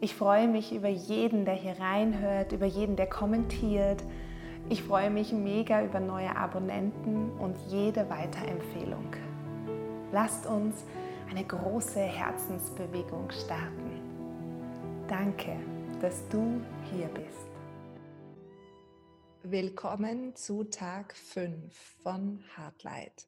Ich 0.00 0.14
freue 0.14 0.48
mich 0.48 0.74
über 0.74 0.88
jeden, 0.88 1.44
der 1.44 1.54
hier 1.54 1.78
reinhört, 1.78 2.52
über 2.52 2.66
jeden, 2.66 2.96
der 2.96 3.06
kommentiert. 3.06 4.02
Ich 4.68 4.82
freue 4.82 5.10
mich 5.10 5.32
mega 5.32 5.82
über 5.84 6.00
neue 6.00 6.36
Abonnenten 6.36 7.30
und 7.38 7.56
jede 7.68 8.08
Weiterempfehlung. 8.10 9.14
Lasst 10.12 10.46
uns 10.46 10.84
eine 11.30 11.44
große 11.44 12.00
Herzensbewegung 12.00 13.30
starten. 13.30 15.04
Danke, 15.08 15.56
dass 16.00 16.28
du 16.28 16.60
hier 16.92 17.08
bist. 17.08 17.48
Willkommen 19.42 20.34
zu 20.34 20.64
Tag 20.64 21.14
5 21.14 21.74
von 22.02 22.42
Heartlight, 22.56 23.26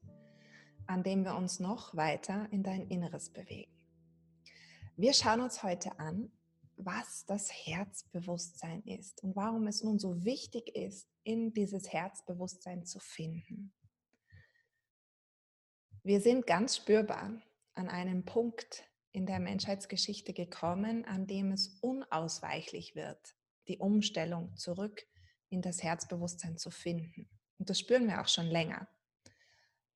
an 0.85 1.03
dem 1.03 1.23
wir 1.23 1.35
uns 1.35 1.59
noch 1.59 1.95
weiter 1.95 2.47
in 2.51 2.63
dein 2.63 2.87
Inneres 2.87 3.29
bewegen. 3.29 3.71
Wir 4.95 5.13
schauen 5.13 5.41
uns 5.41 5.61
heute 5.61 5.99
an, 5.99 6.31
was 6.77 7.25
das 7.25 7.51
Herzbewusstsein 7.51 8.83
ist 8.83 9.23
und 9.23 9.35
warum 9.35 9.67
es 9.67 9.83
nun 9.83 9.99
so 9.99 10.23
wichtig 10.23 10.75
ist, 10.75 11.09
in 11.23 11.53
dieses 11.53 11.91
Herzbewusstsein 11.91 12.85
zu 12.85 12.99
finden. 12.99 13.73
Wir 16.03 16.21
sind 16.21 16.47
ganz 16.47 16.77
spürbar 16.77 17.41
an 17.73 17.89
einem 17.89 18.23
Punkt 18.23 18.85
in 19.11 19.25
der 19.25 19.39
Menschheitsgeschichte 19.39 20.33
gekommen, 20.33 21.03
an 21.05 21.27
dem 21.27 21.51
es 21.51 21.79
unausweichlich 21.81 22.95
wird, 22.95 23.35
die 23.67 23.79
Umstellung 23.79 24.55
zurück 24.55 25.05
in 25.49 25.61
das 25.61 25.81
Herzbewusstsein 25.81 26.57
zu 26.57 26.69
finden. 26.69 27.27
Und 27.57 27.69
das 27.69 27.79
spüren 27.79 28.07
wir 28.07 28.21
auch 28.21 28.27
schon 28.27 28.45
länger. 28.45 28.87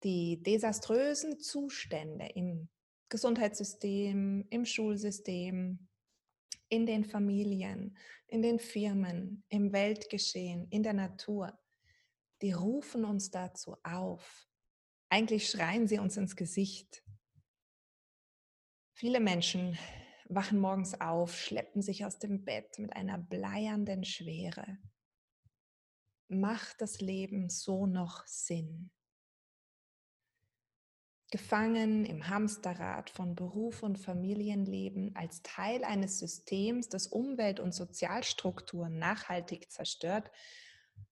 Die 0.03 0.41
desaströsen 0.41 1.39
Zustände 1.39 2.25
im 2.33 2.69
Gesundheitssystem, 3.09 4.47
im 4.49 4.65
Schulsystem, 4.65 5.87
in 6.69 6.85
den 6.85 7.03
Familien, 7.03 7.97
in 8.27 8.41
den 8.41 8.59
Firmen, 8.59 9.43
im 9.49 9.73
Weltgeschehen, 9.73 10.67
in 10.69 10.83
der 10.83 10.93
Natur, 10.93 11.57
die 12.41 12.53
rufen 12.53 13.05
uns 13.05 13.29
dazu 13.29 13.75
auf. 13.83 14.47
Eigentlich 15.09 15.49
schreien 15.49 15.87
sie 15.87 15.99
uns 15.99 16.17
ins 16.17 16.35
Gesicht. 16.35 17.03
Viele 18.93 19.19
Menschen 19.19 19.77
wachen 20.25 20.59
morgens 20.59 20.99
auf, 20.99 21.37
schleppen 21.37 21.81
sich 21.81 22.05
aus 22.05 22.19
dem 22.19 22.45
Bett 22.45 22.79
mit 22.79 22.95
einer 22.95 23.17
bleiernden 23.17 24.05
Schwere. 24.05 24.77
Macht 26.29 26.79
das 26.79 27.01
Leben 27.01 27.49
so 27.49 27.85
noch 27.85 28.25
Sinn? 28.25 28.91
Gefangen 31.31 32.05
im 32.05 32.27
Hamsterrad 32.27 33.09
von 33.09 33.35
Beruf 33.35 33.83
und 33.83 33.97
Familienleben 33.97 35.15
als 35.15 35.41
Teil 35.41 35.83
eines 35.85 36.19
Systems, 36.19 36.89
das 36.89 37.07
Umwelt- 37.07 37.61
und 37.61 37.73
Sozialstrukturen 37.73 38.99
nachhaltig 38.99 39.71
zerstört, 39.71 40.29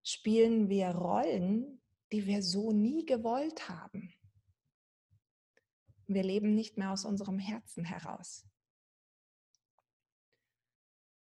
spielen 0.04 0.70
wir 0.70 0.90
Rollen, 0.90 1.82
die 2.12 2.26
wir 2.26 2.44
so 2.44 2.72
nie 2.74 3.06
gewollt 3.06 3.70
haben. 3.70 4.14
Wir 6.08 6.24
leben 6.24 6.54
nicht 6.54 6.78
mehr 6.78 6.92
aus 6.92 7.06
unserem 7.06 7.40
Herzen 7.40 7.86
heraus. 7.86 8.46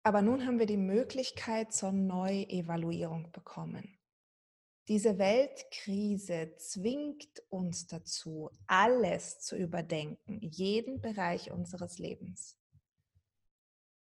Aber 0.03 0.23
nun 0.23 0.47
haben 0.47 0.57
wir 0.57 0.65
die 0.65 0.77
Möglichkeit 0.77 1.71
zur 1.71 1.91
Neuevaluierung 1.91 3.31
bekommen. 3.31 4.00
Diese 4.91 5.17
Weltkrise 5.17 6.53
zwingt 6.57 7.41
uns 7.47 7.87
dazu, 7.87 8.49
alles 8.67 9.39
zu 9.39 9.55
überdenken, 9.55 10.41
jeden 10.41 10.99
Bereich 10.99 11.49
unseres 11.49 11.97
Lebens. 11.97 12.59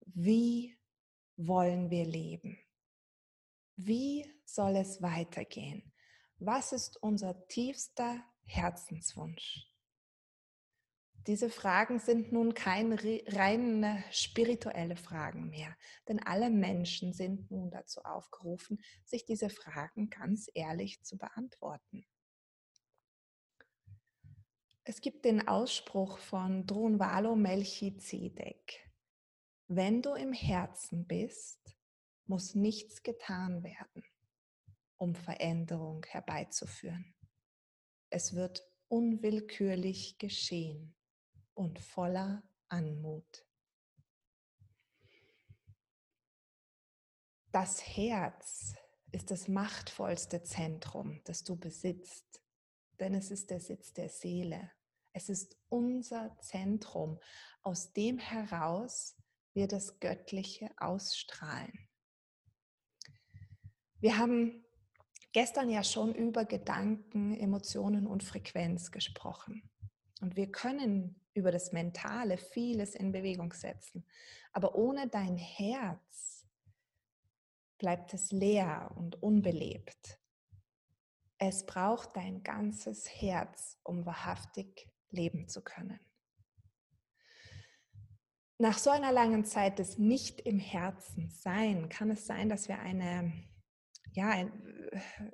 Wie 0.06 0.78
wollen 1.36 1.90
wir 1.90 2.04
leben? 2.04 2.60
Wie 3.74 4.32
soll 4.44 4.76
es 4.76 5.02
weitergehen? 5.02 5.82
Was 6.38 6.72
ist 6.72 7.02
unser 7.02 7.48
tiefster 7.48 8.22
Herzenswunsch? 8.44 9.66
Diese 11.28 11.50
Fragen 11.50 11.98
sind 11.98 12.32
nun 12.32 12.54
keine 12.54 12.96
rein 13.26 14.02
spirituelle 14.10 14.96
Fragen 14.96 15.50
mehr, 15.50 15.76
denn 16.08 16.22
alle 16.22 16.48
Menschen 16.48 17.12
sind 17.12 17.50
nun 17.50 17.70
dazu 17.70 18.00
aufgerufen, 18.00 18.82
sich 19.04 19.26
diese 19.26 19.50
Fragen 19.50 20.08
ganz 20.08 20.50
ehrlich 20.54 21.02
zu 21.02 21.18
beantworten. 21.18 22.06
Es 24.84 25.02
gibt 25.02 25.26
den 25.26 25.46
Ausspruch 25.46 26.16
von 26.16 26.64
Drunvalo 26.64 27.36
Melchizedek. 27.36 28.90
Wenn 29.66 30.00
du 30.00 30.14
im 30.14 30.32
Herzen 30.32 31.06
bist, 31.06 31.76
muss 32.24 32.54
nichts 32.54 33.02
getan 33.02 33.62
werden, 33.62 34.02
um 34.96 35.14
Veränderung 35.14 36.06
herbeizuführen. 36.08 37.14
Es 38.08 38.34
wird 38.34 38.66
unwillkürlich 38.88 40.16
geschehen 40.16 40.94
und 41.58 41.80
voller 41.80 42.44
Anmut. 42.68 43.44
Das 47.50 47.82
Herz 47.96 48.76
ist 49.10 49.32
das 49.32 49.48
machtvollste 49.48 50.44
Zentrum, 50.44 51.20
das 51.24 51.42
du 51.42 51.56
besitzt, 51.56 52.40
denn 53.00 53.12
es 53.12 53.32
ist 53.32 53.50
der 53.50 53.58
Sitz 53.58 53.92
der 53.92 54.08
Seele. 54.08 54.70
Es 55.12 55.28
ist 55.28 55.56
unser 55.68 56.38
Zentrum, 56.38 57.18
aus 57.62 57.92
dem 57.92 58.18
heraus 58.18 59.16
wir 59.52 59.66
das 59.66 59.98
Göttliche 59.98 60.70
ausstrahlen. 60.76 61.88
Wir 63.98 64.16
haben 64.16 64.64
gestern 65.32 65.70
ja 65.70 65.82
schon 65.82 66.14
über 66.14 66.44
Gedanken, 66.44 67.34
Emotionen 67.34 68.06
und 68.06 68.22
Frequenz 68.22 68.92
gesprochen. 68.92 69.68
Und 70.20 70.36
wir 70.36 70.50
können 70.50 71.20
über 71.34 71.52
das 71.52 71.72
Mentale 71.72 72.36
vieles 72.38 72.94
in 72.94 73.12
Bewegung 73.12 73.52
setzen. 73.52 74.04
Aber 74.52 74.74
ohne 74.74 75.08
dein 75.08 75.36
Herz 75.36 76.46
bleibt 77.78 78.12
es 78.12 78.32
leer 78.32 78.90
und 78.96 79.22
unbelebt. 79.22 80.18
Es 81.38 81.64
braucht 81.64 82.16
dein 82.16 82.42
ganzes 82.42 83.08
Herz, 83.08 83.78
um 83.84 84.04
wahrhaftig 84.04 84.90
leben 85.10 85.48
zu 85.48 85.62
können. 85.62 86.00
Nach 88.60 88.76
so 88.76 88.90
einer 88.90 89.12
langen 89.12 89.44
Zeit 89.44 89.78
des 89.78 89.98
Nicht 89.98 90.40
im 90.40 90.58
Herzen 90.58 91.30
sein, 91.30 91.88
kann 91.88 92.10
es 92.10 92.26
sein, 92.26 92.48
dass 92.48 92.66
wir 92.66 92.80
eine, 92.80 93.32
ja, 94.14 94.50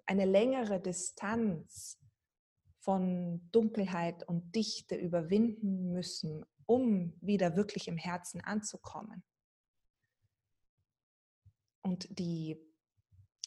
eine 0.04 0.24
längere 0.26 0.78
Distanz 0.78 2.03
von 2.84 3.48
Dunkelheit 3.50 4.28
und 4.28 4.54
Dichte 4.54 4.94
überwinden 4.94 5.90
müssen, 5.90 6.44
um 6.66 7.14
wieder 7.22 7.56
wirklich 7.56 7.88
im 7.88 7.96
Herzen 7.96 8.42
anzukommen. 8.42 9.24
Und 11.80 12.06
die 12.18 12.58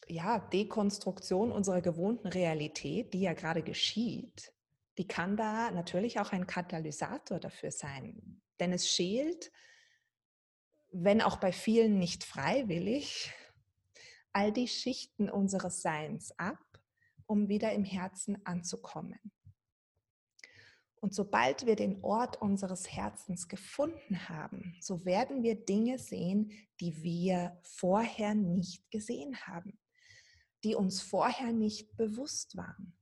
ja, 0.08 0.40
Dekonstruktion 0.40 1.52
unserer 1.52 1.82
gewohnten 1.82 2.28
Realität, 2.28 3.14
die 3.14 3.22
ja 3.22 3.34
gerade 3.34 3.62
geschieht, 3.62 4.54
die 4.98 5.08
kann 5.08 5.38
da 5.38 5.70
natürlich 5.70 6.20
auch 6.20 6.32
ein 6.32 6.48
Katalysator 6.48 7.40
dafür 7.40 7.72
sein. 7.72 8.42
Denn 8.60 8.74
es 8.74 8.90
schält, 8.90 9.52
wenn 10.92 11.22
auch 11.22 11.38
bei 11.38 11.52
vielen 11.52 12.00
nicht 12.00 12.24
freiwillig, 12.24 13.32
all 14.34 14.52
die 14.52 14.68
Schichten 14.68 15.30
unseres 15.30 15.82
Seins 15.84 16.32
ab 16.40 16.77
um 17.28 17.50
wieder 17.50 17.72
im 17.74 17.84
Herzen 17.84 18.44
anzukommen. 18.46 19.20
Und 21.00 21.14
sobald 21.14 21.66
wir 21.66 21.76
den 21.76 22.04
Ort 22.04 22.42
unseres 22.42 22.92
Herzens 22.92 23.48
gefunden 23.48 24.28
haben, 24.30 24.76
so 24.82 25.06
werden 25.06 25.44
wir 25.44 25.56
Dinge 25.56 26.00
sehen, 26.00 26.52
die 26.80 27.04
wir 27.04 27.60
vorher 27.62 28.34
nicht 28.34 28.90
gesehen 28.90 29.38
haben, 29.46 29.80
die 30.64 30.74
uns 30.74 31.02
vorher 31.02 31.54
nicht 31.54 31.96
bewusst 31.98 32.58
waren. 32.58 32.98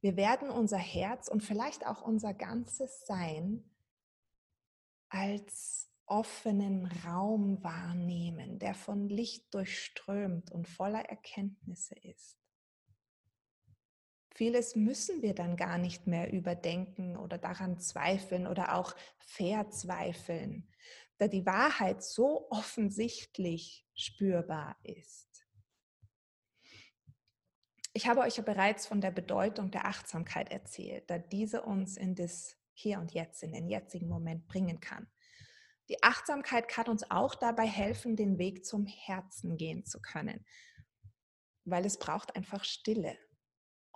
Wir 0.00 0.16
werden 0.16 0.50
unser 0.50 0.78
Herz 0.78 1.28
und 1.28 1.42
vielleicht 1.42 1.86
auch 1.86 2.02
unser 2.02 2.34
ganzes 2.34 3.06
Sein 3.06 3.64
als 5.08 5.88
offenen 6.06 6.86
Raum 7.04 7.62
wahrnehmen, 7.62 8.58
der 8.58 8.74
von 8.74 9.08
Licht 9.08 9.52
durchströmt 9.54 10.50
und 10.50 10.68
voller 10.68 11.04
Erkenntnisse 11.04 11.94
ist. 11.96 12.37
Vieles 14.38 14.76
müssen 14.76 15.20
wir 15.20 15.34
dann 15.34 15.56
gar 15.56 15.78
nicht 15.78 16.06
mehr 16.06 16.32
überdenken 16.32 17.16
oder 17.16 17.38
daran 17.38 17.80
zweifeln 17.80 18.46
oder 18.46 18.76
auch 18.76 18.94
verzweifeln, 19.18 20.70
da 21.16 21.26
die 21.26 21.44
Wahrheit 21.44 22.04
so 22.04 22.48
offensichtlich 22.48 23.84
spürbar 23.94 24.78
ist. 24.84 25.44
Ich 27.92 28.06
habe 28.06 28.20
euch 28.20 28.36
ja 28.36 28.44
bereits 28.44 28.86
von 28.86 29.00
der 29.00 29.10
Bedeutung 29.10 29.72
der 29.72 29.86
Achtsamkeit 29.86 30.52
erzählt, 30.52 31.10
da 31.10 31.18
diese 31.18 31.62
uns 31.62 31.96
in 31.96 32.14
das 32.14 32.56
Hier 32.74 33.00
und 33.00 33.12
Jetzt, 33.14 33.42
in 33.42 33.52
den 33.52 33.68
jetzigen 33.68 34.06
Moment 34.06 34.46
bringen 34.46 34.78
kann. 34.78 35.10
Die 35.88 36.00
Achtsamkeit 36.04 36.68
kann 36.68 36.86
uns 36.86 37.10
auch 37.10 37.34
dabei 37.34 37.66
helfen, 37.66 38.14
den 38.14 38.38
Weg 38.38 38.64
zum 38.64 38.86
Herzen 38.86 39.56
gehen 39.56 39.84
zu 39.84 40.00
können, 40.00 40.46
weil 41.64 41.84
es 41.84 41.98
braucht 41.98 42.36
einfach 42.36 42.62
Stille, 42.62 43.18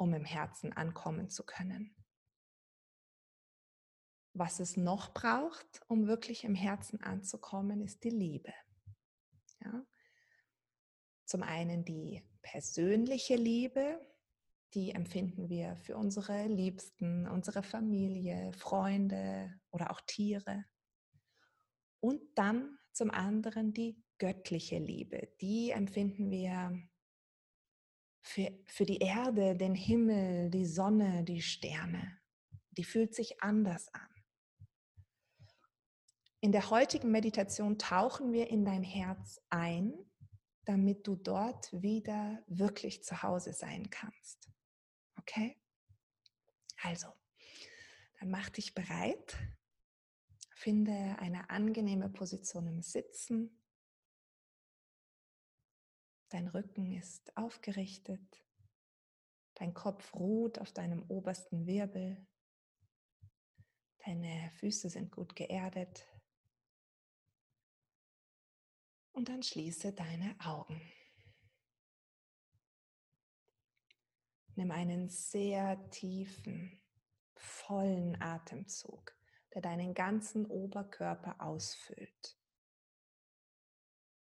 um 0.02 0.14
im 0.14 0.25
Herzen 0.25 0.72
ankommen 0.72 1.31
zu 1.31 1.46
können. 1.46 1.94
Was 4.34 4.58
es 4.58 4.76
noch 4.76 5.14
braucht, 5.14 5.81
um 5.87 6.08
wirklich 6.08 6.43
im 6.43 6.56
Herzen 6.56 7.00
anzukommen, 7.00 7.81
ist 7.81 8.02
die 8.02 8.10
Liebe. 8.10 8.52
Ja? 9.60 9.87
Zum 11.25 11.44
einen 11.44 11.84
die 11.84 12.20
persönliche 12.43 13.37
Liebe, 13.37 14.04
die 14.75 14.90
empfinden 14.90 15.49
wir 15.49 15.76
für 15.76 15.96
unsere 15.96 16.49
Liebsten, 16.49 17.28
unsere 17.28 17.62
Familie, 17.62 18.52
Freunde 18.54 19.54
oder 19.70 19.93
auch 19.93 20.00
Tiere. 20.00 20.64
Und 22.00 22.20
dann 22.34 22.76
zum 22.93 23.12
anderen 23.12 23.72
die 23.72 24.02
göttliche 24.19 24.78
Liebe, 24.78 25.28
die 25.40 25.70
empfinden 25.70 26.28
wir 26.32 26.76
für, 28.23 28.51
für 28.67 28.87
die 28.87 28.99
Erde, 28.99 29.57
den 29.57 29.75
Himmel, 29.75 30.51
die 30.51 30.67
Sonne, 30.67 31.25
die 31.25 31.43
Sterne. 31.43 32.19
Die 32.71 32.85
fühlt 32.85 33.15
sich 33.15 33.43
anders 33.43 33.93
an. 33.93 34.09
In 36.41 36.53
der 36.53 36.71
heutigen 36.71 37.11
Meditation 37.11 37.79
tauchen 37.79 38.33
wir 38.33 38.49
in 38.49 38.65
dein 38.65 38.83
Herz 38.83 39.41
ein 39.51 39.93
damit 40.65 41.07
du 41.07 41.17
dort 41.17 41.73
wieder 41.73 42.43
wirklich 42.47 43.03
zu 43.03 43.23
Hause 43.23 43.53
sein 43.53 43.91
kannst. 43.91 44.51
Okay? 45.19 45.61
Also, 46.83 47.09
dann 48.19 48.31
mach 48.31 48.51
dich 48.51 48.75
bereit. 48.75 49.37
Finde 50.55 51.17
eine 51.19 51.51
angenehme 51.51 52.09
Position 52.09 52.67
im 52.69 52.83
Sitzen. 52.83 53.62
Dein 56.32 56.49
Rücken 56.49 56.90
ist 56.93 57.37
aufgerichtet. 57.37 58.43
Dein 59.52 59.75
Kopf 59.75 60.14
ruht 60.14 60.58
auf 60.58 60.73
deinem 60.73 61.02
obersten 61.11 61.67
Wirbel. 61.67 62.26
Deine 63.99 64.50
Füße 64.52 64.88
sind 64.88 65.12
gut 65.12 65.37
geerdet. 65.37 66.08
Und 69.12 69.29
dann 69.29 69.43
schließe 69.43 69.93
deine 69.93 70.34
Augen. 70.40 70.81
Nimm 74.55 74.70
einen 74.70 75.11
sehr 75.11 75.90
tiefen, 75.90 76.81
vollen 77.35 78.19
Atemzug, 78.23 79.14
der 79.52 79.61
deinen 79.61 79.93
ganzen 79.93 80.46
Oberkörper 80.46 81.43
ausfüllt. 81.43 82.42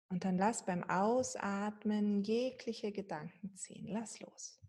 Und 0.09 0.23
dann 0.23 0.37
lass 0.37 0.65
beim 0.65 0.83
Ausatmen 0.83 2.23
jegliche 2.23 2.91
Gedanken 2.91 3.55
ziehen. 3.55 3.87
Lass 3.87 4.19
los. 4.19 4.61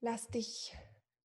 Lass 0.00 0.28
dich 0.28 0.76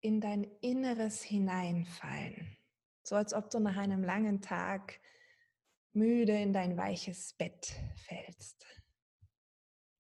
in 0.01 0.21
dein 0.21 0.43
Inneres 0.61 1.21
hineinfallen. 1.21 2.57
So 3.03 3.15
als 3.15 3.33
ob 3.33 3.49
du 3.49 3.59
nach 3.59 3.75
einem 3.75 4.03
langen 4.03 4.41
Tag 4.41 5.01
müde 5.93 6.39
in 6.39 6.53
dein 6.53 6.77
weiches 6.77 7.33
Bett 7.33 7.73
fällst, 7.95 8.65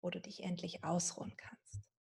wo 0.02 0.10
du 0.10 0.20
dich 0.20 0.44
endlich 0.44 0.84
ausruhen 0.84 1.36
kannst. 1.36 1.92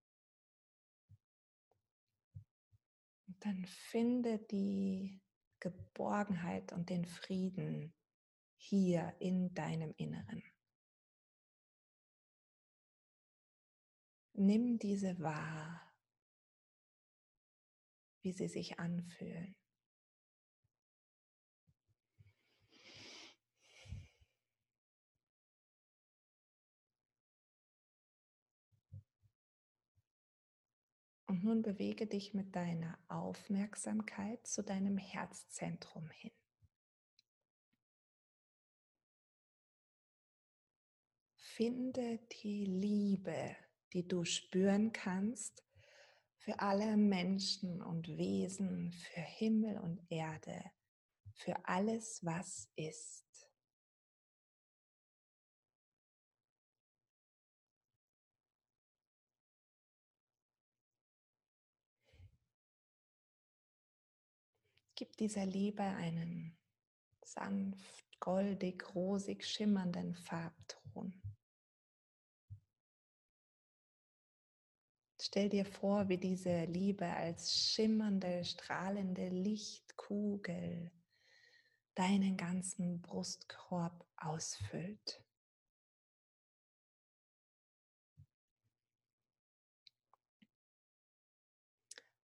Und 3.28 3.46
dann 3.46 3.66
finde 3.66 4.40
die 4.40 5.22
Geborgenheit 5.72 6.72
und 6.74 6.90
den 6.90 7.06
Frieden 7.06 7.94
hier 8.58 9.16
in 9.20 9.54
deinem 9.54 9.94
Inneren. 9.98 10.44
Nimm 14.34 14.78
diese 14.78 15.20
wahr, 15.20 15.82
wie 18.22 18.34
sie 18.34 18.48
sich 18.48 18.80
anfühlen. 18.80 19.56
Nun 31.46 31.62
bewege 31.62 32.08
dich 32.08 32.34
mit 32.34 32.56
deiner 32.56 32.98
Aufmerksamkeit 33.08 34.46
zu 34.48 34.64
deinem 34.64 34.98
Herzzentrum 34.98 36.10
hin. 36.10 36.32
Finde 41.38 42.20
die 42.44 42.66
Liebe, 42.66 43.56
die 43.94 44.08
du 44.08 44.26
spüren 44.26 44.92
kannst 44.92 45.64
für 46.36 46.60
alle 46.60 46.98
Menschen 46.98 47.82
und 47.82 48.08
Wesen, 48.08 48.92
für 48.92 49.22
Himmel 49.22 49.78
und 49.78 50.02
Erde, 50.10 50.72
für 51.34 51.56
alles, 51.66 52.26
was 52.26 52.70
ist. 52.76 53.50
Gib 64.96 65.18
dieser 65.18 65.46
Liebe 65.46 65.84
einen 65.84 66.58
sanft, 67.22 68.20
goldig, 68.22 68.96
rosig 68.96 69.46
schimmernden 69.46 70.16
Farbton. 70.16 71.22
Stell 75.20 75.50
dir 75.50 75.66
vor, 75.66 76.08
wie 76.08 76.18
diese 76.18 76.64
Liebe 76.66 77.08
als 77.08 77.54
schimmernde, 77.54 78.46
strahlende 78.46 79.28
Lichtkugel 79.28 80.92
deinen 81.96 82.38
ganzen 82.38 83.02
Brustkorb 83.02 84.06
ausfüllt. 84.16 85.25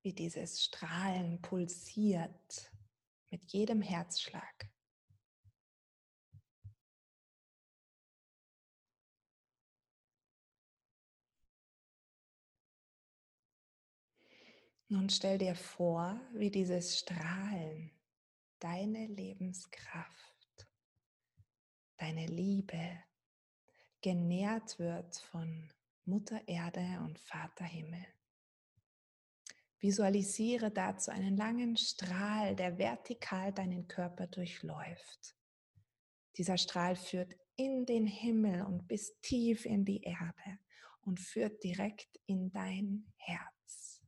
Wie 0.03 0.13
dieses 0.13 0.63
Strahlen 0.63 1.41
pulsiert 1.41 2.71
mit 3.29 3.43
jedem 3.51 3.81
Herzschlag. 3.81 4.69
Nun 14.91 15.09
stell 15.09 15.37
dir 15.37 15.55
vor, 15.55 16.19
wie 16.33 16.51
dieses 16.51 16.99
Strahlen 16.99 17.91
deine 18.59 19.07
Lebenskraft, 19.07 20.67
deine 21.95 22.25
Liebe 22.25 23.01
genährt 24.01 24.79
wird 24.79 25.15
von 25.15 25.71
Mutter 26.03 26.45
Erde 26.45 26.99
und 27.05 27.17
Vater 27.19 27.63
Himmel. 27.63 28.05
Visualisiere 29.81 30.69
dazu 30.69 31.09
einen 31.09 31.35
langen 31.35 31.75
Strahl, 31.75 32.55
der 32.55 32.77
vertikal 32.77 33.51
deinen 33.51 33.87
Körper 33.87 34.27
durchläuft. 34.27 35.35
Dieser 36.37 36.57
Strahl 36.57 36.95
führt 36.95 37.35
in 37.55 37.87
den 37.87 38.05
Himmel 38.05 38.61
und 38.61 38.87
bis 38.87 39.19
tief 39.21 39.65
in 39.65 39.83
die 39.83 40.03
Erde 40.03 40.59
und 41.01 41.19
führt 41.19 41.63
direkt 41.63 42.19
in 42.27 42.51
dein 42.51 43.11
Herz. 43.17 44.01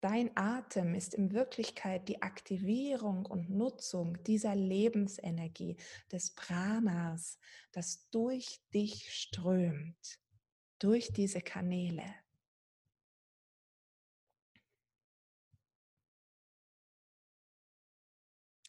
Dein 0.00 0.36
Atem 0.36 0.96
ist 0.96 1.14
in 1.14 1.30
Wirklichkeit 1.30 2.08
die 2.08 2.22
Aktivierung 2.22 3.24
und 3.24 3.50
Nutzung 3.50 4.20
dieser 4.24 4.56
Lebensenergie 4.56 5.76
des 6.10 6.34
Pranas, 6.34 7.38
das 7.70 8.10
durch 8.10 8.60
dich 8.74 9.14
strömt 9.14 10.21
durch 10.82 11.12
diese 11.12 11.40
Kanäle. 11.40 12.12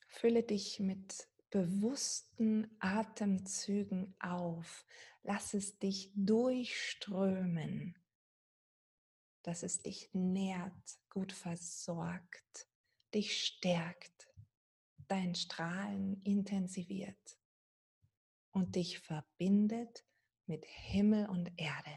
Fülle 0.07 0.43
dich 0.43 0.79
mit 0.79 1.27
bewussten 1.49 2.69
Atemzügen 2.79 4.15
auf. 4.19 4.85
Lass 5.23 5.53
es 5.53 5.79
dich 5.79 6.11
durchströmen, 6.15 7.97
dass 9.41 9.63
es 9.63 9.79
dich 9.79 10.09
nährt, 10.13 10.99
gut 11.09 11.33
versorgt, 11.33 12.67
dich 13.13 13.43
stärkt, 13.43 14.29
dein 15.07 15.33
Strahlen 15.33 16.21
intensiviert 16.23 17.39
und 18.51 18.75
dich 18.75 18.99
verbindet 18.99 20.05
mit 20.45 20.65
Himmel 20.65 21.27
und 21.27 21.51
Erde. 21.57 21.92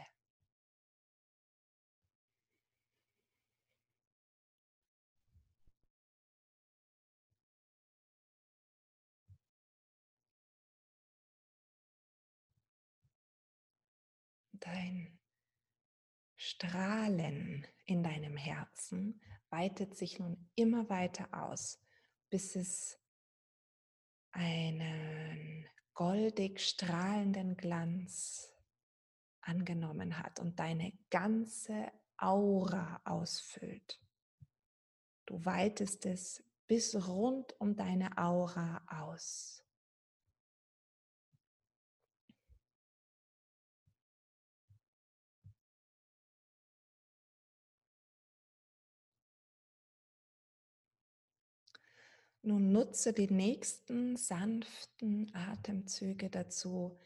Dein 14.67 15.17
Strahlen 16.35 17.65
in 17.85 18.03
deinem 18.03 18.35
Herzen 18.35 19.21
weitet 19.49 19.95
sich 19.95 20.19
nun 20.19 20.49
immer 20.55 20.89
weiter 20.89 21.29
aus, 21.31 21.79
bis 22.29 22.57
es 22.57 22.99
einen 24.31 25.65
goldig 25.93 26.59
strahlenden 26.59 27.55
Glanz 27.55 28.51
angenommen 29.39 30.19
hat 30.19 30.41
und 30.41 30.59
deine 30.59 30.91
ganze 31.09 31.89
Aura 32.17 32.99
ausfüllt. 33.05 34.01
Du 35.25 35.45
weitest 35.45 36.05
es 36.05 36.43
bis 36.67 37.07
rund 37.07 37.55
um 37.61 37.77
deine 37.77 38.17
Aura 38.17 38.81
aus. 38.89 39.63
Nun 52.47 52.71
nutze 52.71 53.11
die 53.11 53.29
nächsten 53.29 54.15
sanften 54.15 55.35
Atemzüge 55.35 56.29
dazu, 56.29 56.97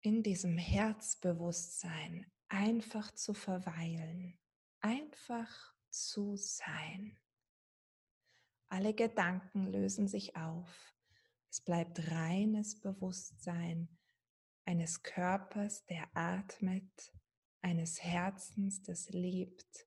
in 0.00 0.22
diesem 0.22 0.56
Herzbewusstsein 0.56 2.24
einfach 2.48 3.12
zu 3.12 3.34
verweilen, 3.34 4.38
einfach 4.80 5.74
zu 5.90 6.36
sein. 6.36 7.18
Alle 8.68 8.94
Gedanken 8.94 9.66
lösen 9.66 10.08
sich 10.08 10.36
auf. 10.36 10.94
Es 11.50 11.60
bleibt 11.60 12.10
reines 12.10 12.80
Bewusstsein 12.80 13.90
eines 14.64 15.02
Körpers, 15.02 15.84
der 15.84 16.08
atmet, 16.14 17.12
eines 17.60 18.02
Herzens, 18.02 18.82
das 18.82 19.10
liebt, 19.10 19.86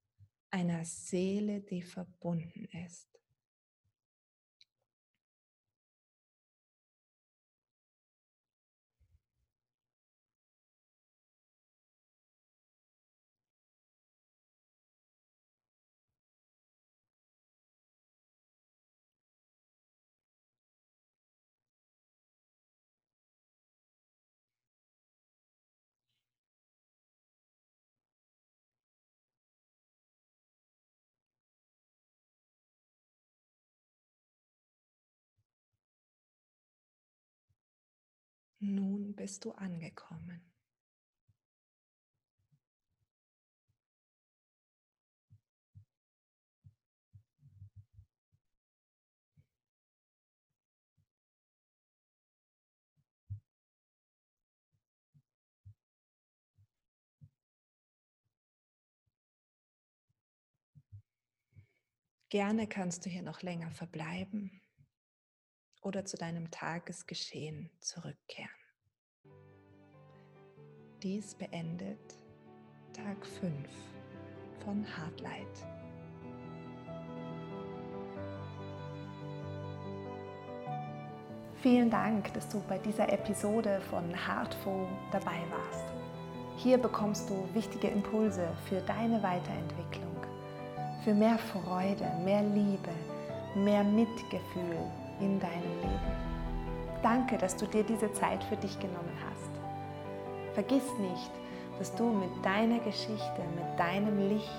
einer 0.51 0.85
Seele, 0.85 1.61
die 1.61 1.81
verbunden 1.81 2.65
ist. 2.85 3.18
Nun 38.61 39.15
bist 39.15 39.45
du 39.45 39.51
angekommen. 39.53 40.41
Gerne 62.29 62.67
kannst 62.67 63.05
du 63.05 63.09
hier 63.09 63.23
noch 63.23 63.41
länger 63.41 63.71
verbleiben 63.71 64.61
oder 65.81 66.05
zu 66.05 66.17
deinem 66.17 66.51
Tagesgeschehen 66.51 67.69
zurückkehren. 67.79 68.49
Dies 71.01 71.35
beendet 71.35 72.15
Tag 72.93 73.25
5 73.25 73.53
von 74.63 74.85
Hardlight. 74.97 75.65
Vielen 81.61 81.89
Dank, 81.89 82.33
dass 82.33 82.47
du 82.49 82.61
bei 82.67 82.77
dieser 82.77 83.11
Episode 83.11 83.81
von 83.89 84.13
Heartful 84.13 84.87
dabei 85.11 85.41
warst. 85.49 85.85
Hier 86.57 86.77
bekommst 86.77 87.29
du 87.29 87.47
wichtige 87.53 87.87
Impulse 87.87 88.49
für 88.67 88.81
deine 88.81 89.21
Weiterentwicklung, 89.23 90.15
für 91.03 91.13
mehr 91.13 91.37
Freude, 91.37 92.05
mehr 92.23 92.43
Liebe, 92.43 92.91
mehr 93.55 93.83
Mitgefühl 93.83 94.89
in 95.19 95.39
deinem 95.39 95.81
Leben. 95.81 96.29
Danke, 97.01 97.37
dass 97.37 97.55
du 97.55 97.65
dir 97.65 97.83
diese 97.83 98.11
Zeit 98.13 98.43
für 98.43 98.57
dich 98.57 98.77
genommen 98.79 99.17
hast. 99.29 99.49
Vergiss 100.53 100.83
nicht, 100.99 101.31
dass 101.77 101.95
du 101.95 102.03
mit 102.03 102.45
deiner 102.45 102.79
Geschichte, 102.79 103.41
mit 103.55 103.79
deinem 103.79 104.29
Licht 104.29 104.49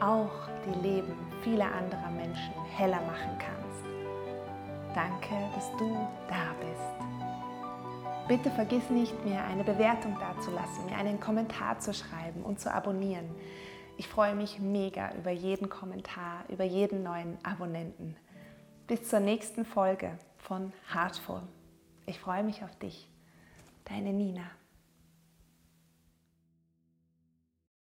auch 0.00 0.48
die 0.66 0.80
Leben 0.80 1.14
vieler 1.42 1.66
anderer 1.72 2.10
Menschen 2.10 2.52
heller 2.76 3.00
machen 3.02 3.38
kannst. 3.38 3.64
Danke, 4.94 5.34
dass 5.54 5.70
du 5.78 5.90
da 6.28 6.54
bist. 6.60 6.94
Bitte 8.28 8.50
vergiss 8.50 8.88
nicht, 8.88 9.12
mir 9.24 9.42
eine 9.44 9.64
Bewertung 9.64 10.16
dazulassen, 10.18 10.86
mir 10.86 10.96
einen 10.96 11.20
Kommentar 11.20 11.78
zu 11.80 11.92
schreiben 11.92 12.42
und 12.42 12.60
zu 12.60 12.72
abonnieren. 12.72 13.28
Ich 13.96 14.08
freue 14.08 14.34
mich 14.34 14.60
mega 14.60 15.12
über 15.14 15.30
jeden 15.30 15.68
Kommentar, 15.68 16.44
über 16.48 16.64
jeden 16.64 17.02
neuen 17.02 17.36
Abonnenten. 17.44 18.16
Bis 18.86 19.08
zur 19.08 19.20
nächsten 19.20 19.64
Folge 19.64 20.18
von 20.36 20.70
Heartful. 20.92 21.40
Ich 22.04 22.20
freue 22.20 22.44
mich 22.44 22.62
auf 22.62 22.78
dich. 22.78 23.08
Deine 23.86 24.12
Nina. 24.12 24.44